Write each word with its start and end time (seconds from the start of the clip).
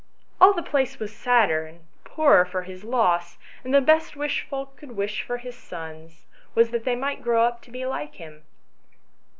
All 0.41 0.51
the 0.53 0.63
place 0.63 0.97
was 0.97 1.15
sadder 1.15 1.67
and 1.67 1.81
poorer 2.05 2.43
for 2.43 2.63
his 2.63 2.83
loss, 2.83 3.37
and 3.63 3.71
the 3.71 3.81
best 3.81 4.15
wish 4.15 4.41
folk 4.49 4.75
could 4.75 4.93
wish 4.93 5.27
his 5.41 5.55
sons 5.55 6.25
was 6.55 6.71
that 6.71 6.85
they 6.85 6.95
might 6.95 7.21
grow 7.21 7.43
up 7.45 7.61
to 7.61 7.69
be 7.69 7.85
like 7.85 8.15
him." 8.15 8.41